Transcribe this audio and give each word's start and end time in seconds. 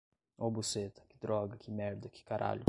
O 0.35 0.49
buceta, 0.49 1.03
que 1.07 1.15
droga, 1.15 1.57
que 1.59 1.69
merda, 1.69 2.09
que 2.09 2.23
caralho 2.23 2.59